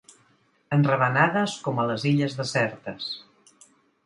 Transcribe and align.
Enravenades 0.77 1.57
com 1.67 1.83
a 1.83 1.85
les 1.91 2.07
illes 2.13 2.37
desertes. 2.41 3.13